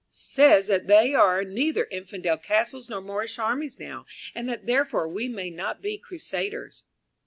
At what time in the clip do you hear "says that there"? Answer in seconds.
0.09-1.19